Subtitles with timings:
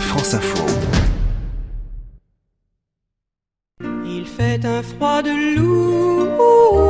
[0.00, 0.64] France Info.
[4.04, 6.85] Il fait un froid de loup.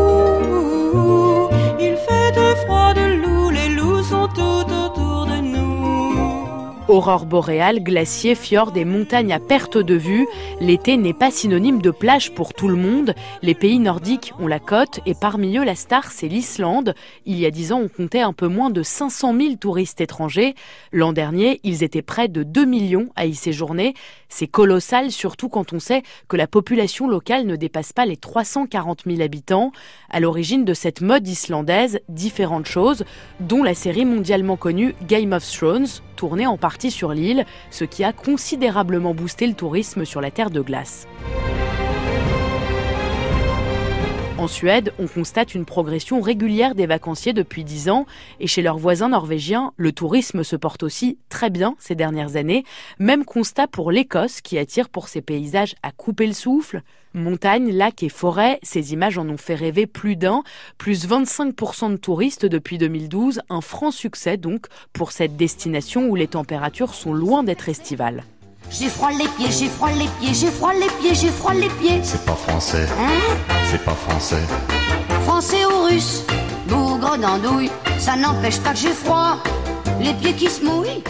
[6.89, 10.29] Aurore boréale, glaciers, fjords et montagnes à perte de vue,
[10.61, 13.13] l'été n'est pas synonyme de plage pour tout le monde.
[13.43, 16.95] Les pays nordiques ont la côte et parmi eux la star c'est l'Islande.
[17.25, 20.55] Il y a dix ans on comptait un peu moins de 500 000 touristes étrangers.
[20.93, 23.95] L'an dernier ils étaient près de 2 millions à y séjourner.
[24.29, 29.03] C'est colossal surtout quand on sait que la population locale ne dépasse pas les 340
[29.07, 29.73] 000 habitants.
[30.09, 33.05] À l'origine de cette mode islandaise, différentes choses,
[33.41, 38.05] dont la série mondialement connue Game of Thrones, tournée en partie sur l'île, ce qui
[38.05, 41.07] a considérablement boosté le tourisme sur la terre de glace.
[44.39, 48.05] En Suède, on constate une progression régulière des vacanciers depuis 10 ans
[48.39, 52.65] et chez leurs voisins norvégiens, le tourisme se porte aussi très bien ces dernières années.
[52.99, 56.83] Même constat pour l'Écosse qui attire pour ses paysages à couper le souffle.
[57.15, 60.43] Montagnes, lacs et forêts, ces images en ont fait rêver plus d'un,
[60.77, 66.29] plus 25% de touristes depuis 2012, un franc succès donc pour cette destination où les
[66.29, 68.23] températures sont loin d'être estivales.
[68.71, 71.69] J'ai froid les pieds, j'ai froid les pieds, j'ai froid les pieds, j'ai froid les
[71.69, 72.01] pieds.
[72.03, 72.87] C'est pas français.
[72.99, 73.65] Hein?
[73.85, 74.43] Pas français.
[75.25, 76.25] Français ou russe,
[76.67, 79.37] bougre d'andouille, ça n'empêche pas que j'ai froid.
[80.01, 81.05] Les pieds qui se mouillent.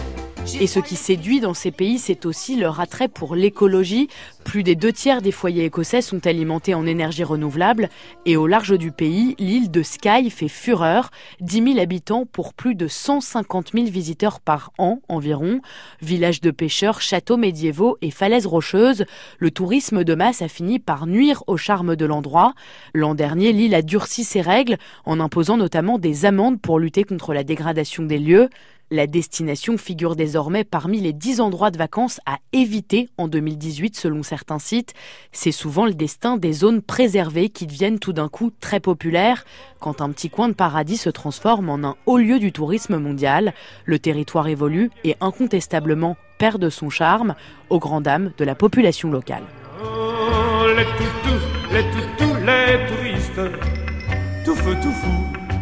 [0.55, 4.09] Et ce qui séduit dans ces pays, c'est aussi leur attrait pour l'écologie.
[4.45, 7.91] Plus des deux tiers des foyers écossais sont alimentés en énergie renouvelable.
[8.27, 11.11] Et au large du pays, l'île de Skye fait fureur.
[11.41, 15.61] 10 000 habitants pour plus de 150 000 visiteurs par an environ.
[16.01, 19.05] Village de pêcheurs, châteaux médiévaux et falaises rocheuses.
[19.39, 22.55] Le tourisme de masse a fini par nuire au charme de l'endroit.
[22.95, 27.35] L'an dernier, l'île a durci ses règles en imposant notamment des amendes pour lutter contre
[27.35, 28.49] la dégradation des lieux.
[28.93, 34.23] La destination figure désormais parmi les 10 endroits de vacances à éviter en 2018 selon
[34.23, 34.95] certains sites.
[35.33, 39.45] C'est souvent le destin des zones préservées qui deviennent tout d'un coup très populaires
[39.81, 43.55] quand un petit coin de paradis se transforme en un haut lieu du tourisme mondial.
[43.87, 47.35] Le territoire évolue et incontestablement perd de son charme
[47.71, 49.43] aux grandes dames de la population locale.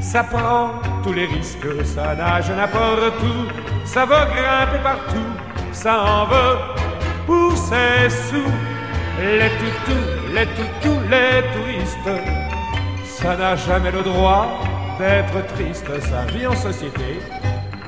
[0.05, 0.71] Ça prend
[1.03, 5.31] tous les risques, ça nage n'importe où, ça va grimper partout,
[5.73, 6.59] ça en veut
[7.27, 8.53] pour ses sous.
[9.19, 12.15] Les toutous, les toutous, les touristes,
[13.05, 14.47] ça n'a jamais le droit
[14.99, 17.21] d'être triste, sa vie en société.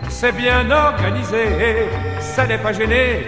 [0.09, 1.89] C'est bien organisé,
[2.21, 3.27] ça n'est pas gêné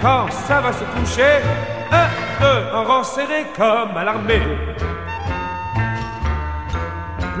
[0.00, 1.42] quand ça va se coucher.
[1.90, 2.06] Un,
[2.40, 3.02] deux, un rang
[3.56, 4.42] comme à l'armée.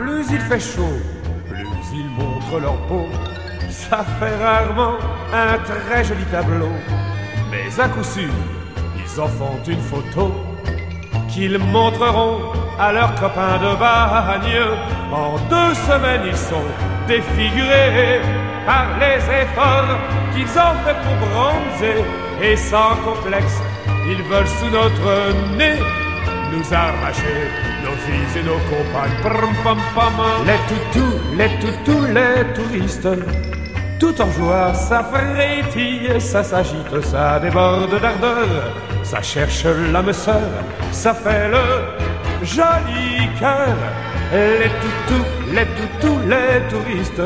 [0.08, 0.98] Plus il fait chaud,
[1.50, 3.06] plus ils montrent leur peau.
[3.68, 4.96] Ça fait rarement
[5.34, 6.72] un très joli tableau.
[7.50, 8.32] Mais à coup sûr,
[8.96, 10.32] ils en font une photo
[11.28, 12.38] qu'ils montreront
[12.78, 14.60] à leurs copains de bagne.
[15.12, 16.70] En deux semaines, ils sont
[17.06, 18.22] défigurés
[18.64, 19.98] par les efforts
[20.32, 22.02] qu'ils ont fait pour bronzer.
[22.42, 23.58] Et sans complexe,
[24.08, 25.78] ils veulent sous notre nez
[26.50, 27.50] nous arracher
[28.04, 29.18] filles et nos compagnes.
[30.46, 33.08] Les toutous, les toutous, les touristes.
[33.98, 38.46] Tout en joie, ça frétille, ça s'agite, ça déborde d'ardeur,
[39.02, 40.50] ça cherche l'âme sœur,
[40.92, 43.74] ça fait le joli cœur.
[44.32, 47.22] Les toutous, les toutous, les touristes,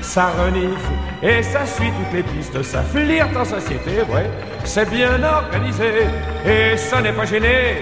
[0.00, 4.30] ça renifle et ça suit toutes les pistes, ça flirte en société, ouais,
[4.64, 6.06] c'est bien organisé
[6.46, 7.78] et ça n'est pas gêné.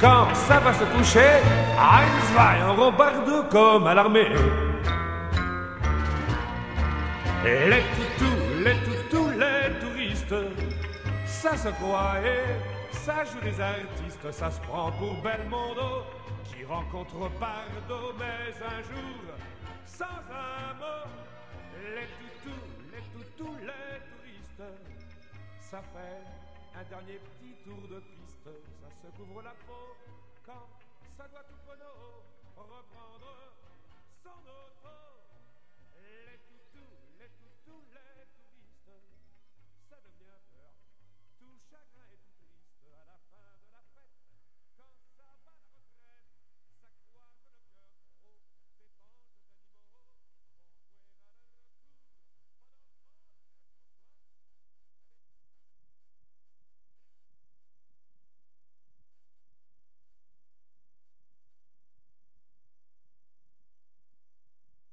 [0.00, 1.42] Quand ça va se coucher,
[1.76, 4.30] Heinz va un rombarde comme à l'armée.
[7.44, 10.34] Et les toutous, les toutous, les touristes,
[11.26, 16.04] ça se croit et ça joue les artistes, ça se prend pour Belmondo
[16.44, 19.20] qui rencontre Pardo, mais un jour,
[19.84, 21.08] sans un mot,
[21.94, 24.62] les toutous, les toutous, les touristes,
[25.60, 29.96] ça fait un dernier petit tour de piste, ça se couvre la peau
[30.44, 30.68] quand
[31.16, 32.24] ça doit tout pono
[32.56, 33.54] reprendre
[34.22, 34.98] son auto.
[35.96, 38.88] Les toutous, les toutous, les touristes,
[39.88, 40.72] ça devient peur,
[41.38, 42.27] tout chagrin est